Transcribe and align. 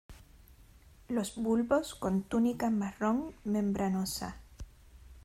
Los 1.09 1.35
bulbos 1.35 1.93
con 1.93 2.23
túnica 2.23 2.71
marrón 2.71 3.35
membranosa. 3.43 4.37